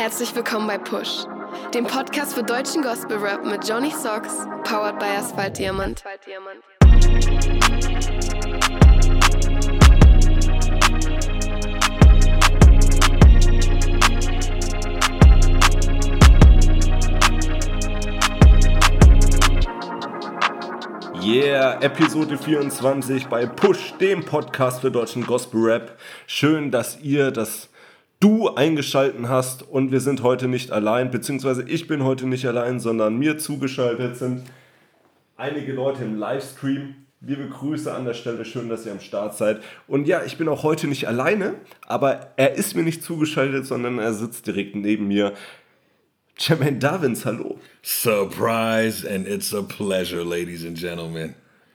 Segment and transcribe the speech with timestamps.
[0.00, 1.26] Herzlich willkommen bei Push,
[1.74, 4.34] dem Podcast für deutschen Gospel Rap mit Johnny Socks,
[4.64, 6.02] powered by Asphalt Diamant.
[21.22, 25.98] Yeah, Episode 24 bei Push, dem Podcast für deutschen Gospel Rap.
[26.26, 27.68] Schön, dass ihr das
[28.20, 32.78] Du eingeschalten hast und wir sind heute nicht allein, beziehungsweise ich bin heute nicht allein,
[32.78, 34.42] sondern mir zugeschaltet sind
[35.38, 36.96] einige Leute im Livestream.
[37.22, 39.62] Liebe Grüße an der Stelle, schön, dass ihr am Start seid.
[39.88, 41.54] Und ja, ich bin auch heute nicht alleine,
[41.86, 45.32] aber er ist mir nicht zugeschaltet, sondern er sitzt direkt neben mir.
[46.36, 47.58] Jermaine Davins, hallo.
[47.82, 51.34] Surprise, and it's a pleasure, ladies and gentlemen.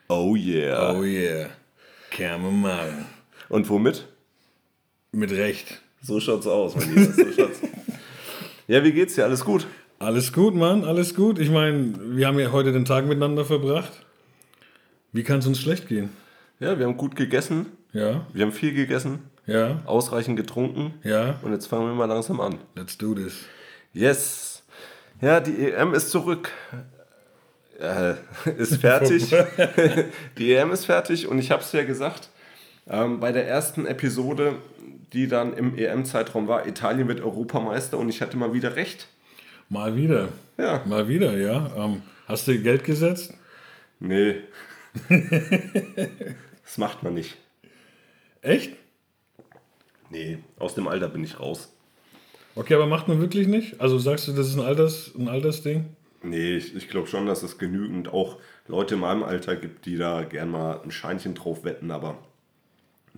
[0.09, 0.93] Oh yeah.
[0.93, 1.49] Oh yeah.
[2.11, 3.05] Chamomile.
[3.49, 4.07] Und womit?
[5.11, 5.81] Mit Recht.
[6.05, 7.11] So schaut's aus, mein Lieber.
[7.13, 7.59] So schaut's.
[8.67, 9.23] ja, wie geht's dir?
[9.23, 9.65] Alles gut?
[9.97, 11.39] Alles gut, Mann, alles gut.
[11.39, 13.91] Ich meine, wir haben ja heute den Tag miteinander verbracht.
[15.13, 16.11] Wie kann es uns schlecht gehen?
[16.59, 17.67] Ja, wir haben gut gegessen.
[17.91, 19.19] Ja, Wir haben viel gegessen.
[19.47, 20.93] ja, Ausreichend getrunken.
[21.03, 21.39] ja.
[21.41, 22.59] Und jetzt fangen wir mal langsam an.
[22.75, 23.45] Let's do this.
[23.93, 24.63] Yes.
[25.21, 26.51] Ja, die EM ist zurück.
[27.79, 28.15] Äh,
[28.57, 29.33] ist fertig.
[30.37, 32.29] die EM ist fertig und ich habe es ja gesagt,
[32.87, 34.55] ähm, bei der ersten Episode,
[35.15, 39.07] die dann im EM-Zeitraum war, Italien wird Europameister und ich hatte mal wieder recht.
[39.69, 40.29] Mal wieder.
[40.57, 40.83] Ja.
[40.85, 41.71] Mal wieder, ja.
[41.75, 43.33] Ähm, hast du Geld gesetzt?
[43.99, 44.35] Nee.
[45.09, 47.37] das macht man nicht.
[48.41, 48.73] Echt?
[50.09, 51.71] Nee, aus dem Alter bin ich raus.
[52.55, 53.81] Okay, aber macht man wirklich nicht?
[53.81, 55.85] Also sagst du, das ist ein, Alters, ein Altersding?
[56.23, 59.97] Nee, ich, ich glaube schon, dass es genügend auch Leute in meinem Alter gibt, die
[59.97, 62.19] da gern mal ein Scheinchen drauf wetten, aber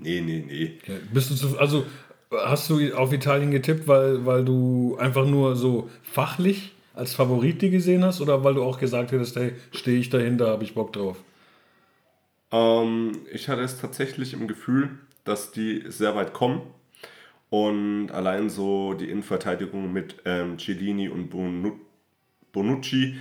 [0.01, 0.79] nee, nee, nee.
[0.85, 1.85] Ja, Bist du zu, also
[2.31, 7.69] hast du auf Italien getippt, weil, weil du einfach nur so fachlich als Favorit die
[7.69, 10.93] gesehen hast oder weil du auch gesagt hättest, hey, stehe ich dahinter, habe ich Bock
[10.93, 11.17] drauf?
[12.51, 14.89] Ähm, ich hatte es tatsächlich im Gefühl,
[15.23, 16.61] dass die sehr weit kommen.
[17.49, 21.79] Und allein so die Innenverteidigung mit ähm, Cellini und Bonu
[22.51, 23.17] Bonucci,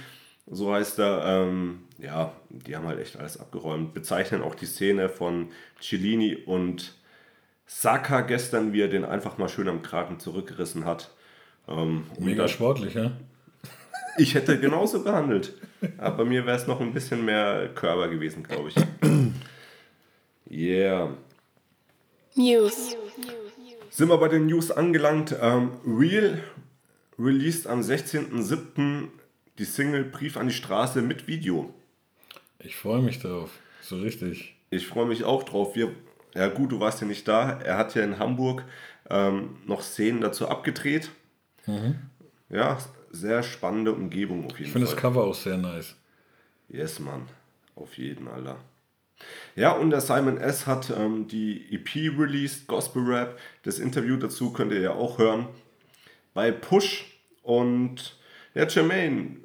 [0.46, 3.94] so heißt er, ähm, ja, die haben halt echt alles abgeräumt.
[3.94, 5.48] Bezeichnen auch die Szene von
[5.80, 6.94] Cellini und
[7.66, 11.10] Saka gestern, wie er den einfach mal schön am Kragen zurückgerissen hat.
[11.68, 13.10] Ähm, und Mega dann- sportlich, ja?
[14.18, 15.54] ich hätte genauso gehandelt.
[15.98, 18.76] Aber bei mir wäre es noch ein bisschen mehr Körper gewesen, glaube ich.
[20.50, 21.10] Yeah.
[22.34, 22.96] News.
[23.90, 25.34] Sind wir bei den News angelangt.
[25.40, 26.38] Ähm, Real
[27.18, 29.08] released am 16.07.
[29.58, 31.72] die Single Brief an die Straße mit Video.
[32.58, 33.50] Ich freue mich drauf.
[33.80, 34.56] So richtig.
[34.70, 35.76] Ich freue mich auch drauf.
[35.76, 35.92] Wir,
[36.34, 37.60] ja gut, du warst ja nicht da.
[37.60, 38.64] Er hat ja in Hamburg
[39.08, 41.10] ähm, noch Szenen dazu abgedreht.
[42.48, 42.78] Ja,
[43.10, 44.94] sehr spannende Umgebung auf jeden Ich finde Fall.
[44.94, 45.96] das Cover auch sehr nice.
[46.68, 47.22] Yes, Mann.
[47.74, 48.56] Auf jeden, Alter.
[49.54, 50.66] Ja, und der Simon S.
[50.66, 53.38] hat ähm, die EP released, Gospel Rap.
[53.62, 55.48] Das Interview dazu könnt ihr ja auch hören.
[56.34, 57.06] Bei Push.
[57.42, 58.16] Und
[58.54, 59.36] ja, Jermaine,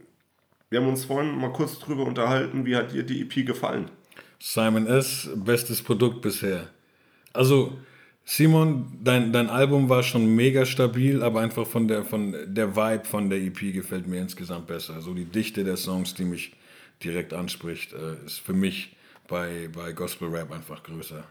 [0.72, 2.66] wir haben uns vorhin mal kurz drüber unterhalten.
[2.66, 3.92] Wie hat dir die EP gefallen?
[4.40, 6.70] Simon S., bestes Produkt bisher.
[7.34, 7.78] Also,
[8.24, 13.04] Simon, dein, dein Album war schon mega stabil, aber einfach von der, von der Vibe
[13.04, 14.94] von der EP gefällt mir insgesamt besser.
[14.94, 16.54] Also die Dichte der Songs, die mich
[17.04, 18.96] direkt anspricht, äh, ist für mich
[19.28, 21.26] bei, bei Gospel Rap einfach größer.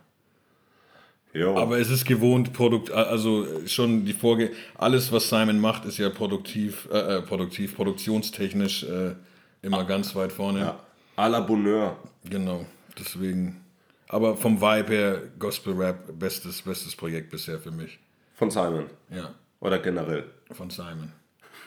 [1.32, 1.56] Jo.
[1.56, 4.50] Aber es ist gewohnt, Produkt, also schon die Vorge...
[4.76, 9.14] Alles, was Simon macht, ist ja produktiv, äh, äh, produktiv, produktionstechnisch äh,
[9.62, 10.60] immer ganz weit vorne.
[10.60, 10.80] ja,
[11.16, 11.96] à la Bonheur.
[12.28, 12.64] Genau,
[12.98, 13.60] deswegen.
[14.08, 17.98] Aber vom Vibe her, Gospel Rap, bestes, bestes Projekt bisher für mich.
[18.34, 18.86] Von Simon.
[19.10, 20.24] Ja, Oder generell.
[20.50, 21.12] von Simon.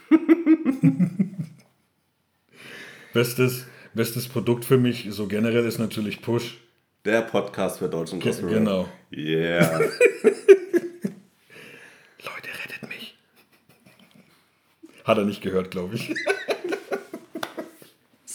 [3.13, 6.57] bestes, bestes Produkt für mich, so generell, ist natürlich Push.
[7.05, 8.53] Der Podcast für deutschen Gospel Rap.
[8.59, 8.89] Genau.
[9.11, 9.79] Yeah.
[9.79, 9.89] Leute,
[12.63, 13.17] rettet mich.
[15.03, 16.13] Hat er nicht gehört, glaube ich.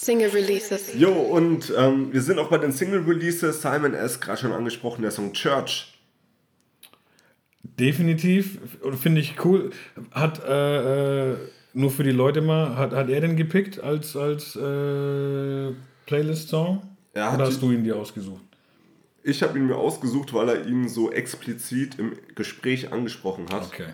[0.09, 0.95] Single Releases.
[0.95, 3.61] Jo, und ähm, wir sind auch bei den Single-Releases.
[3.61, 4.19] Simon S.
[4.19, 5.93] gerade schon angesprochen, der Song Church.
[7.61, 8.57] Definitiv,
[8.99, 9.69] finde ich cool.
[10.09, 11.37] Hat äh, äh,
[11.73, 15.73] nur für die Leute mal, hat, hat er den gepickt als, als äh,
[16.07, 16.81] Playlist-Song?
[17.13, 18.41] Hat Oder hast du ihn dir ausgesucht?
[19.21, 23.67] Ich habe ihn mir ausgesucht, weil er ihn so explizit im Gespräch angesprochen hat.
[23.67, 23.89] Okay.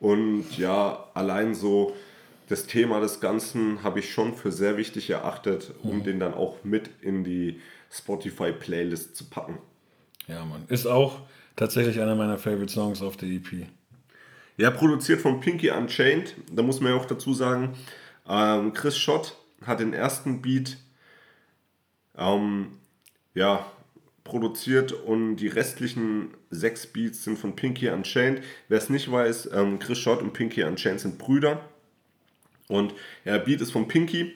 [0.00, 1.94] Und ja, allein so
[2.48, 6.62] das Thema des Ganzen habe ich schon für sehr wichtig erachtet, um den dann auch
[6.64, 7.60] mit in die
[7.90, 9.58] Spotify-Playlist zu packen.
[10.26, 10.64] Ja, Mann.
[10.68, 11.20] Ist auch
[11.56, 13.66] tatsächlich einer meiner Favorite Songs auf der EP.
[14.56, 16.34] Ja, produziert von Pinky Unchained.
[16.52, 17.74] Da muss man ja auch dazu sagen,
[18.28, 20.78] ähm, Chris Schott hat den ersten Beat
[22.16, 22.78] ähm,
[23.34, 23.66] ja,
[24.22, 28.42] produziert und die restlichen sechs Beats sind von Pinky Unchained.
[28.68, 31.60] Wer es nicht weiß, ähm, Chris Schott und Pinky Unchained sind Brüder.
[32.68, 32.94] Und
[33.24, 34.34] ja, Beat ist von Pinky.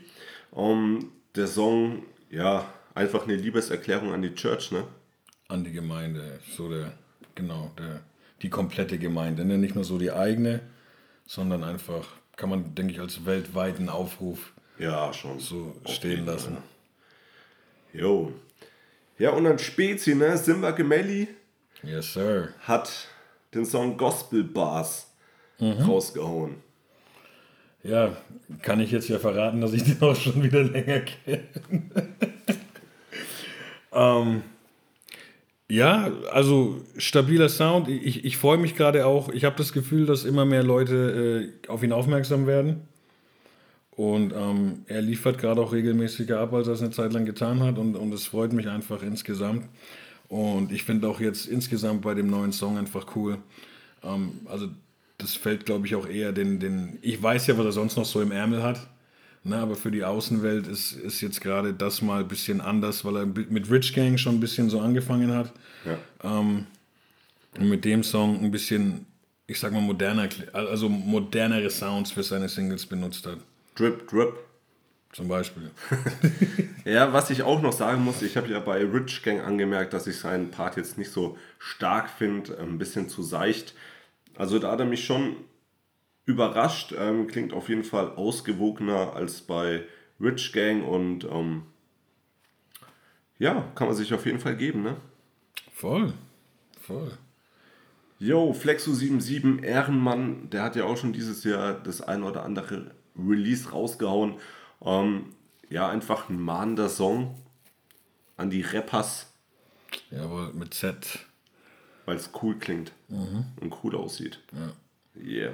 [0.51, 4.85] Um, der Song, ja, einfach eine Liebeserklärung an die Church, ne?
[5.49, 6.93] An die Gemeinde, so der,
[7.35, 8.01] genau, der,
[8.43, 9.57] die komplette Gemeinde, ne?
[9.57, 10.61] nicht nur so die eigene,
[11.27, 15.39] sondern einfach, kann man, denke ich, als weltweiten Aufruf ja, schon.
[15.39, 16.59] so stehen lassen.
[17.93, 18.33] Jo.
[19.19, 20.37] Ja, und dann Spezi, ne?
[20.37, 21.29] Simba Gemelli
[21.83, 22.53] Yes, sir.
[22.61, 23.09] hat
[23.55, 25.11] den Song Gospel Bars
[25.61, 26.63] rausgehauen.
[27.89, 28.17] Ja,
[28.61, 31.43] kann ich jetzt ja verraten, dass ich den auch schon wieder länger kenne.
[33.93, 34.43] ähm,
[35.71, 37.89] ja, also stabiler Sound.
[37.89, 39.31] Ich, ich freue mich gerade auch.
[39.31, 42.83] Ich habe das Gefühl, dass immer mehr Leute äh, auf ihn aufmerksam werden.
[43.93, 47.61] Und ähm, er liefert gerade auch regelmäßiger ab, als er es eine Zeit lang getan
[47.61, 47.79] hat.
[47.79, 49.67] Und, und es freut mich einfach insgesamt.
[50.29, 53.39] Und ich finde auch jetzt insgesamt bei dem neuen Song einfach cool.
[54.03, 54.69] Ähm, also
[55.19, 56.99] das fällt, glaube ich, auch eher den, den.
[57.03, 58.89] Ich weiß ja, was er sonst noch so im Ärmel hat.
[59.45, 63.17] Ne, aber für die Außenwelt ist, ist jetzt gerade das mal ein bisschen anders, weil
[63.17, 65.53] er mit Rich Gang schon ein bisschen so angefangen hat.
[65.85, 65.99] Ja.
[66.23, 66.67] Ähm,
[67.57, 69.07] und mit dem Song ein bisschen,
[69.47, 73.39] ich sag mal, moderner, also modernere Sounds für seine Singles benutzt hat.
[73.75, 74.35] Drip, Drip.
[75.13, 75.71] Zum Beispiel.
[76.85, 80.07] Ja, was ich auch noch sagen muss, ich habe ja bei Rich Gang angemerkt, dass
[80.07, 83.75] ich seinen Part jetzt nicht so stark finde, ein bisschen zu seicht.
[84.39, 85.37] Also da hat er mich schon
[86.25, 89.85] überrascht, ähm, klingt auf jeden Fall ausgewogener als bei
[90.21, 91.65] Rich Gang und ähm,
[93.39, 94.97] ja, kann man sich auf jeden Fall geben, ne?
[95.73, 96.13] Voll.
[96.81, 97.11] Voll.
[98.21, 103.71] Yo, Flexo77, Ehrenmann, der hat ja auch schon dieses Jahr das ein oder andere Release
[103.71, 104.37] rausgehauen.
[104.85, 105.35] Ähm,
[105.69, 107.35] ja, einfach ein mahnender Song
[108.37, 109.33] an die Rappers,
[110.11, 111.27] Jawohl, mit Z.
[112.09, 114.41] weil es cool klingt und cool aussieht.
[114.53, 115.23] Ja.
[115.23, 115.53] Yeah.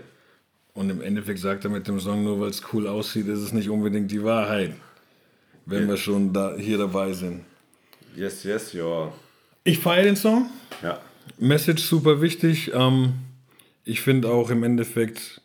[0.72, 3.52] Und im Endeffekt sagt er mit dem Song, nur weil es cool aussieht, ist es
[3.52, 4.72] nicht unbedingt die Wahrheit.
[5.66, 7.44] Wenn wir schon da, hier dabei sind.
[8.14, 9.12] Yes, yes, ja.
[9.64, 10.48] Ich feiere den Song.
[10.80, 11.00] Ja.
[11.38, 12.70] Message super wichtig.
[12.72, 13.14] Ähm,
[13.84, 15.40] ich finde auch im Endeffekt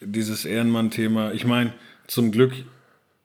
[0.00, 1.32] dieses Ehrenmann-Thema.
[1.32, 1.72] Ich meine,
[2.06, 2.52] zum Glück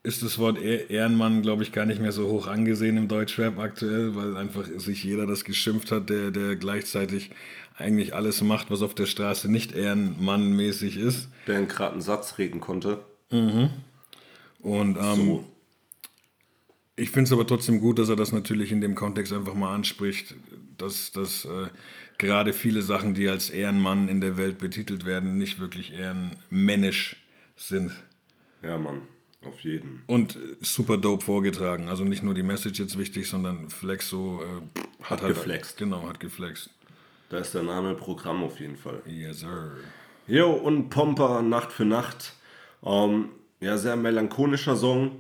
[0.03, 3.59] ist das Wort Eh- Ehrenmann, glaube ich, gar nicht mehr so hoch angesehen im Deutschrap
[3.59, 7.31] aktuell, weil einfach sich jeder das geschimpft hat, der, der gleichzeitig
[7.77, 11.29] eigentlich alles macht, was auf der Straße nicht ehrenmannmäßig ist.
[11.45, 13.03] Der gerade einen Satz reden konnte.
[14.59, 15.43] Und ähm, So.
[16.95, 19.75] Ich finde es aber trotzdem gut, dass er das natürlich in dem Kontext einfach mal
[19.75, 20.33] anspricht,
[20.77, 21.67] dass, dass äh,
[22.17, 27.17] gerade viele Sachen, die als Ehrenmann in der Welt betitelt werden, nicht wirklich ehrenmännisch
[27.55, 27.91] sind.
[28.63, 29.01] Ja, Mann.
[29.47, 30.03] Auf jeden.
[30.07, 31.87] Und äh, super dope vorgetragen.
[31.89, 35.77] Also nicht nur die Message jetzt wichtig, sondern Flexo äh, Hat halt- geflext.
[35.77, 36.69] Genau, hat geflext.
[37.29, 39.01] Da ist der Name Programm auf jeden Fall.
[39.05, 39.71] Yes, sir.
[40.27, 42.33] Jo, und Pomper Nacht für Nacht.
[42.83, 43.29] Ähm,
[43.59, 45.11] ja, sehr melancholischer Song.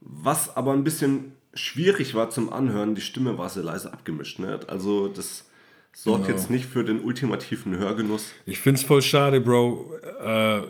[0.00, 4.38] Was aber ein bisschen schwierig war zum Anhören, die Stimme war sehr leise abgemischt.
[4.38, 4.60] Ne?
[4.68, 5.44] Also das
[5.92, 6.36] sorgt Genau.
[6.38, 8.32] jetzt nicht für den ultimativen Hörgenuss.
[8.46, 9.92] Ich find's voll schade, Bro.
[10.22, 10.62] Äh,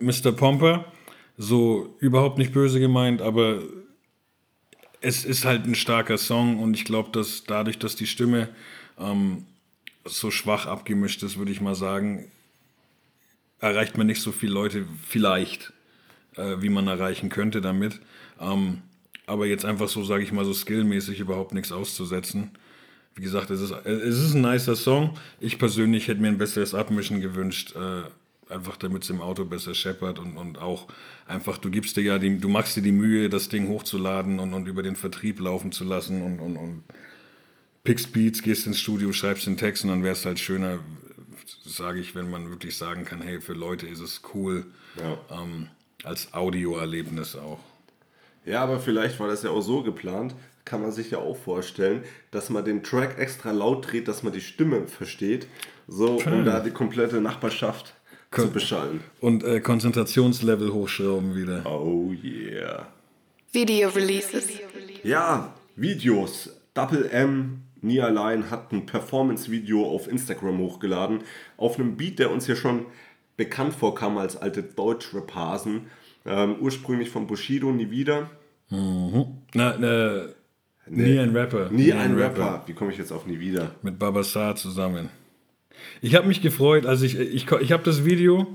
[0.00, 0.32] Mr.
[0.32, 0.84] Pomper,
[1.36, 3.62] so überhaupt nicht böse gemeint, aber
[5.00, 8.48] es ist halt ein starker Song und ich glaube, dass dadurch, dass die Stimme
[8.98, 9.44] ähm,
[10.04, 12.30] so schwach abgemischt ist, würde ich mal sagen,
[13.60, 15.72] erreicht man nicht so viele Leute vielleicht,
[16.36, 18.00] äh, wie man erreichen könnte damit.
[18.40, 18.82] Ähm,
[19.26, 22.50] aber jetzt einfach so, sage ich mal, so skillmäßig überhaupt nichts auszusetzen.
[23.14, 25.16] Wie gesagt, es ist, es ist ein nicer Song.
[25.40, 28.02] Ich persönlich hätte mir ein besseres Abmischen gewünscht, äh,
[28.54, 30.86] einfach damit es im Auto besser scheppert und, und auch
[31.26, 34.54] einfach, du gibst dir ja, die, du machst dir die Mühe, das Ding hochzuladen und,
[34.54, 36.84] und über den Vertrieb laufen zu lassen und, und, und
[37.82, 40.78] pickst Beats, gehst ins Studio, schreibst den Text und dann wäre es halt schöner,
[41.64, 44.66] sage ich, wenn man wirklich sagen kann, hey, für Leute ist es cool,
[44.98, 45.18] Ja.
[45.42, 45.68] ähm,
[46.04, 47.60] als Audioerlebnis auch.
[48.44, 50.34] Ja, aber vielleicht war das ja auch so geplant,
[50.66, 54.32] kann man sich ja auch vorstellen, dass man den Track extra laut dreht, dass man
[54.32, 55.46] die Stimme versteht,
[55.88, 57.94] so um da die komplette Nachbarschaft
[58.34, 59.00] zu beschallen.
[59.20, 61.64] Und äh, Konzentrationslevel hochschrauben wieder.
[61.66, 62.86] Oh yeah.
[63.52, 64.48] Video Releases.
[65.02, 66.50] Ja, Videos.
[66.74, 71.20] Double M, nie allein, hat ein Performance-Video auf Instagram hochgeladen.
[71.56, 72.86] Auf einem Beat, der uns ja schon
[73.36, 75.82] bekannt vorkam als alte Deutsch-Rap-Hasen.
[76.26, 78.30] Ähm, ursprünglich von Bushido, nie wieder.
[78.70, 80.28] Na, äh,
[80.88, 81.70] nie ein Rapper.
[81.70, 82.62] Nie ein Rapper.
[82.66, 83.72] Wie komme ich jetzt auf nie wieder?
[83.82, 85.10] Mit Babasar zusammen.
[86.00, 88.46] Ich habe mich gefreut, als ich, ich, ich habe das Video,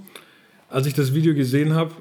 [0.70, 1.94] als ich das Video gesehen habe,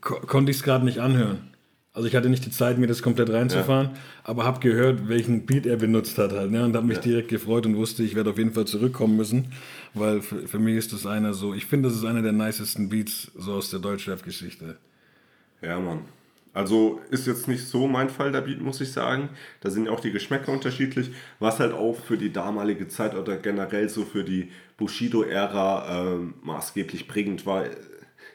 [0.00, 1.50] ko konnte ich es gerade nicht anhören.
[1.92, 4.00] Also ich hatte nicht die Zeit, mir das komplett reinzufahren, ja.
[4.22, 6.64] aber habe gehört, welchen Beat er benutzt hat halt, ne?
[6.64, 7.02] und habe mich ja.
[7.02, 9.52] direkt gefreut und wusste, ich werde auf jeden Fall zurückkommen müssen,
[9.92, 12.88] weil für, für mich ist das einer so, ich finde, das ist einer der nicesten
[12.88, 14.76] Beats so aus der Deutschrap-Geschichte.
[15.62, 16.02] Ja, Mann.
[16.52, 19.28] Also ist jetzt nicht so mein Fall, der Beat, muss ich sagen.
[19.60, 23.36] Da sind ja auch die Geschmäcker unterschiedlich, was halt auch für die damalige Zeit oder
[23.36, 27.64] generell so für die Bushido-Ära äh, maßgeblich prägend war,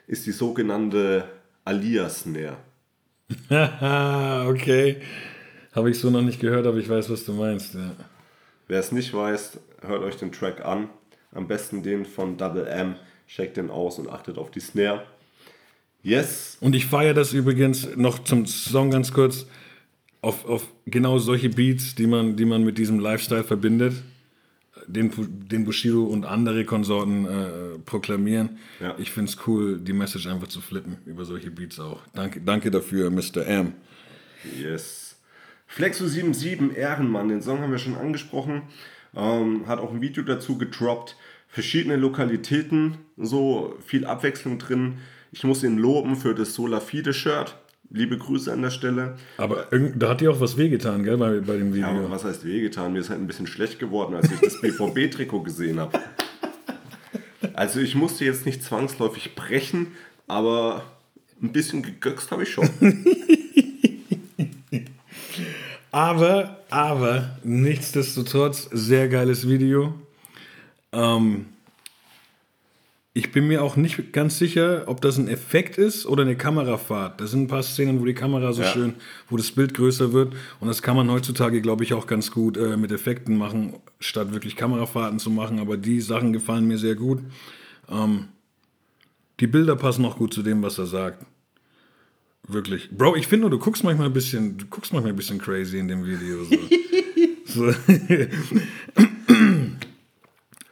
[0.07, 1.27] ist die sogenannte
[1.65, 2.57] Alias-Snare.
[4.47, 4.97] okay.
[5.73, 7.73] Habe ich so noch nicht gehört, aber ich weiß, was du meinst.
[7.73, 7.91] Ja.
[8.67, 10.89] Wer es nicht weiß, hört euch den Track an.
[11.33, 12.95] Am besten den von Double M.
[13.27, 15.03] Checkt den aus und achtet auf die Snare.
[16.05, 16.57] Yes.
[16.61, 19.47] Und ich feiere das übrigens noch zum Song ganz kurz
[20.21, 23.95] auf, auf genau solche Beats, die man, die man mit diesem Lifestyle verbindet
[24.87, 25.11] den,
[25.49, 28.57] den Bushido und andere Konsorten äh, proklamieren.
[28.79, 28.95] Ja.
[28.97, 32.01] Ich finde es cool, die Message einfach zu flippen über solche Beats auch.
[32.13, 33.45] Danke, danke dafür, Mr.
[33.45, 33.73] M.
[34.59, 35.17] Yes.
[35.67, 38.63] Flexo 77 Ehrenmann, den Song haben wir schon angesprochen.
[39.15, 41.15] Ähm, hat auch ein Video dazu gedroppt.
[41.47, 44.99] Verschiedene Lokalitäten, so viel Abwechslung drin.
[45.35, 47.57] Ich muss ihn loben für das Solafide Shirt.
[47.89, 49.17] Liebe Grüße an der Stelle.
[49.35, 51.87] Aber da hat dir auch was wehgetan, gell, bei, bei dem Video.
[51.87, 52.93] Ja, was heißt wehgetan?
[52.93, 55.99] Mir ist halt ein bisschen schlecht geworden, als ich das BVB-Trikot gesehen habe.
[57.51, 59.87] Also ich musste jetzt nicht zwangsläufig brechen,
[60.25, 60.83] aber
[61.41, 62.69] ein bisschen gegöxt habe ich schon.
[65.91, 69.95] aber, aber, nichtsdestotrotz, sehr geiles Video.
[70.93, 71.47] Ähm,
[73.17, 77.21] ich bin mir auch nicht ganz sicher, ob das ein Effekt ist oder eine Kamerafahrt.
[77.21, 78.67] Da sind ein paar Szenen, wo die Kamera so ja.
[78.67, 78.95] schön,
[79.29, 80.35] wo das Bild größer wird.
[80.59, 84.33] Und das kann man heutzutage, glaube ich, auch ganz gut äh, mit Effekten machen, statt
[84.33, 85.59] wirklich Kamerafahrten zu machen.
[85.59, 87.21] Aber die Sachen gefallen mir sehr gut.
[87.87, 88.25] Ähm,
[89.39, 91.25] die Bilder passen auch gut zu dem, was er sagt.
[92.49, 92.89] Wirklich.
[92.91, 95.87] Bro, ich finde, du guckst manchmal ein bisschen, du guckst manchmal ein bisschen crazy in
[95.87, 96.43] dem Video.
[97.45, 97.71] So.
[97.71, 97.73] so.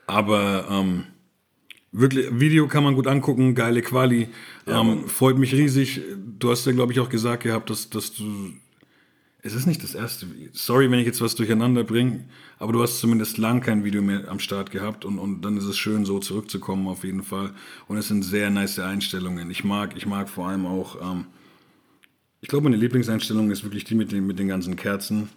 [0.08, 1.06] Aber ähm,
[1.96, 4.28] Wirklich, Video kann man gut angucken, geile Quali.
[4.66, 6.02] Ja, ähm, freut mich riesig.
[6.40, 8.52] Du hast ja, glaube ich, auch gesagt gehabt, dass, dass du.
[9.44, 10.26] Es ist nicht das erste.
[10.54, 12.26] Sorry, wenn ich jetzt was durcheinander bringe,
[12.58, 15.66] aber du hast zumindest lang kein Video mehr am Start gehabt und, und dann ist
[15.66, 17.54] es schön, so zurückzukommen auf jeden Fall.
[17.88, 19.52] Und es sind sehr nice Einstellungen.
[19.52, 21.00] Ich mag, ich mag vor allem auch.
[21.00, 21.26] Ähm,
[22.42, 25.30] ich glaube, meine Lieblingseinstellung ist wirklich die mit den, mit den ganzen Kerzen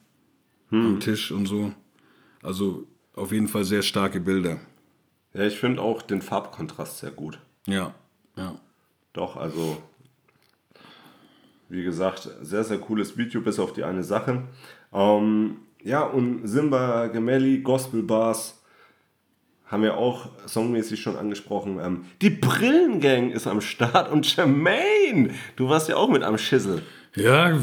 [0.70, 0.86] hm.
[0.86, 1.72] am Tisch und so.
[2.42, 4.58] Also auf jeden Fall sehr starke Bilder.
[5.37, 7.38] Ja, ich finde auch den Farbkontrast sehr gut.
[7.66, 7.93] Ja,
[8.37, 8.55] ja.
[9.12, 9.76] Doch, also
[11.69, 14.45] wie gesagt, sehr, sehr cooles Video, bis auf die eine Sache.
[14.95, 18.62] Ähm, ja, und Simba Gemelli, Gospel Bars,
[19.66, 21.81] haben wir auch songmäßig schon angesprochen.
[21.83, 26.83] Ähm, die Brillengang ist am Start und Jermaine, du warst ja auch mit am Schissel.
[27.14, 27.59] Ja,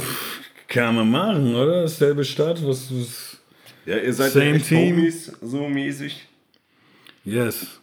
[0.68, 1.84] kann man machen, oder?
[1.84, 3.38] Dasselbe Start, was, was
[3.86, 4.98] Ja, ihr seid Same ja Team.
[4.98, 6.28] Homies, so mäßig.
[7.24, 7.80] Yes.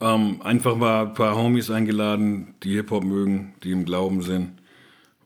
[0.00, 4.52] Ähm, einfach mal ein paar Homies eingeladen, die Hip-Hop mögen, die im Glauben sind.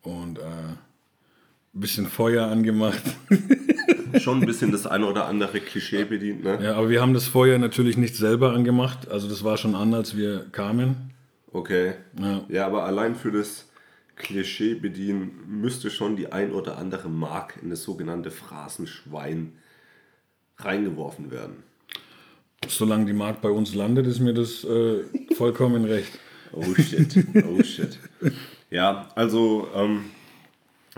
[0.02, 3.02] Und äh, ein bisschen Feuer angemacht.
[4.20, 6.58] Schon ein bisschen das eine oder andere Klischee bedient, ne?
[6.62, 9.08] Ja, aber wir haben das Feuer natürlich nicht selber angemacht.
[9.08, 11.10] Also das war schon an, als wir kamen.
[11.52, 11.94] Okay.
[12.20, 13.68] Ja, ja aber allein für das
[14.14, 19.54] Klischee bedienen müsste schon die ein oder andere Mark in das sogenannte Phrasenschwein
[20.58, 21.64] reingeworfen werden.
[22.66, 25.04] Solange die Markt bei uns landet, ist mir das äh,
[25.36, 26.12] vollkommen recht.
[26.56, 27.98] Oh shit, oh shit.
[28.70, 30.04] Ja, also ähm,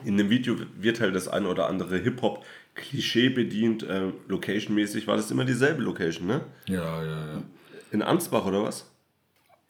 [0.05, 3.83] in dem Video wird halt das eine oder andere Hip-Hop-Klischee bedient.
[3.83, 6.43] Äh, Location-mäßig war das immer dieselbe Location, ne?
[6.67, 7.43] Ja, ja, ja.
[7.91, 8.91] In Ansbach oder was?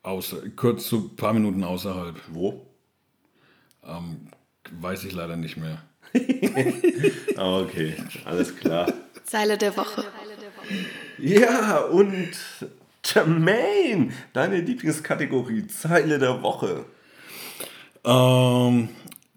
[0.02, 2.20] Außer, kurz so ein paar Minuten außerhalb.
[2.32, 2.66] Wo?
[3.84, 4.28] Ähm,
[4.80, 5.82] weiß ich leider nicht mehr.
[7.36, 8.92] okay, alles klar.
[9.24, 10.04] Zeile der Woche.
[11.18, 12.32] Ja, und
[13.04, 16.84] Jermaine, deine Lieblingskategorie, Zeile der Woche.
[18.04, 18.88] Ähm,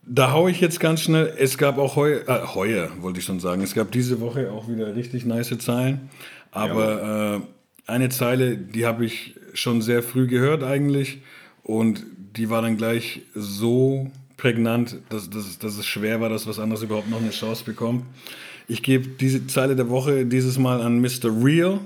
[0.06, 1.34] da haue ich jetzt ganz schnell.
[1.38, 4.68] Es gab auch heuer, äh, heuer wollte ich schon sagen, es gab diese Woche auch
[4.68, 6.10] wieder richtig nice Zeilen.
[6.52, 7.36] Aber ja.
[7.36, 7.42] äh,
[7.86, 11.20] eine Zeile, die habe ich schon sehr früh gehört eigentlich.
[11.64, 12.04] Und
[12.36, 16.82] die war dann gleich so prägnant, dass, dass, dass es schwer war, dass was anderes
[16.82, 18.04] überhaupt noch eine Chance bekommt.
[18.70, 21.44] Ich gebe diese Zeile der Woche dieses Mal an Mr.
[21.44, 21.80] Real,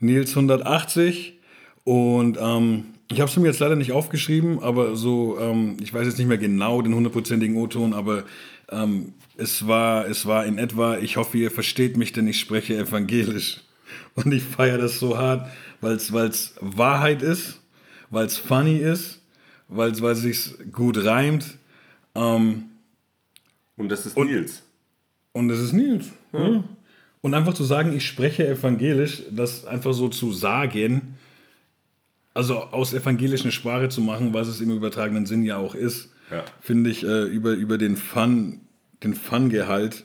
[0.00, 1.38] Nils 180.
[1.84, 6.08] Und ähm, ich habe es mir jetzt leider nicht aufgeschrieben, aber so, ähm, ich weiß
[6.08, 8.24] jetzt nicht mehr genau den hundertprozentigen O-Ton, aber
[8.72, 12.76] ähm, es, war, es war in etwa, ich hoffe, ihr versteht mich, denn ich spreche
[12.76, 13.60] evangelisch.
[14.16, 15.48] Und ich feiere das so hart,
[15.80, 16.12] weil es
[16.60, 17.60] Wahrheit ist,
[18.10, 19.20] weil es funny ist,
[19.68, 21.58] weil es sich gut reimt.
[22.16, 22.64] Ähm,
[23.76, 24.64] und das ist Nils.
[25.32, 26.10] Und das ist Nils.
[26.32, 26.64] Ja.
[27.22, 31.18] Und einfach zu sagen, ich spreche evangelisch, das einfach so zu sagen,
[32.32, 36.44] also aus evangelischen Sprache zu machen, was es im übertragenen Sinn ja auch ist, ja.
[36.60, 38.60] finde ich äh, über, über den Fun,
[39.02, 40.04] den Fun-Gehalt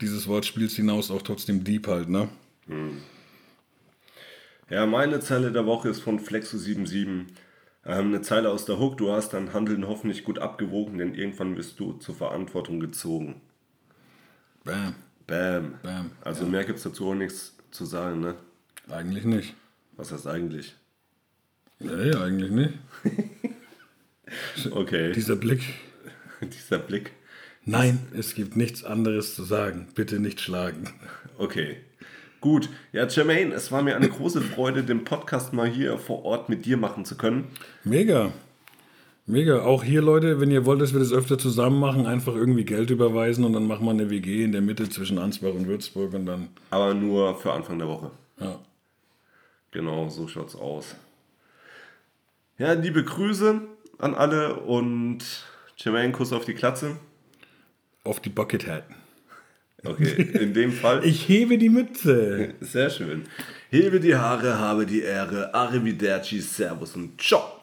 [0.00, 2.28] dieses Wortspiels hinaus auch trotzdem deep halt, ne?
[2.66, 2.98] Hm.
[4.68, 7.06] Ja, meine Zeile der Woche ist von Flexo77.
[7.06, 7.26] Ähm,
[7.86, 11.80] eine Zeile aus der Hook, du hast dein Handeln hoffentlich gut abgewogen, denn irgendwann wirst
[11.80, 13.40] du zur Verantwortung gezogen.
[14.64, 14.94] Bam.
[15.26, 15.74] Bam.
[15.82, 16.10] Bam.
[16.22, 16.50] Also ja.
[16.50, 18.34] mehr gibt es dazu auch nichts zu sagen, ne?
[18.90, 19.54] Eigentlich nicht.
[19.96, 20.74] Was heißt eigentlich?
[21.78, 22.74] Nee, eigentlich nicht.
[24.72, 25.12] okay.
[25.12, 25.62] Dieser Blick.
[26.42, 27.12] Dieser Blick.
[27.64, 29.88] Nein, es gibt nichts anderes zu sagen.
[29.94, 30.90] Bitte nicht schlagen.
[31.38, 31.76] Okay.
[32.40, 32.68] Gut.
[32.92, 36.64] Ja, Jermaine, es war mir eine große Freude, den Podcast mal hier vor Ort mit
[36.64, 37.48] dir machen zu können.
[37.84, 38.32] Mega.
[39.30, 39.62] Mega.
[39.62, 42.90] Auch hier, Leute, wenn ihr wollt, dass wir das öfter zusammen machen, einfach irgendwie Geld
[42.90, 46.26] überweisen und dann machen wir eine WG in der Mitte zwischen Ansbach und Würzburg und
[46.26, 46.48] dann.
[46.70, 48.10] Aber nur für Anfang der Woche.
[48.40, 48.58] Ja.
[49.70, 50.96] Genau, so schaut's aus.
[52.58, 53.60] Ja, liebe Grüße
[53.98, 55.18] an alle und
[55.76, 56.96] Jermaine, Kuss auf die Klatze.
[58.02, 58.84] Auf die Bucket Hat.
[59.84, 61.04] Okay, in dem Fall.
[61.04, 62.54] Ich hebe die Mütze.
[62.60, 63.22] Sehr schön.
[63.70, 65.54] Hebe die Haare, habe die Ehre.
[65.54, 67.59] Arrivederci, Servus und Ciao.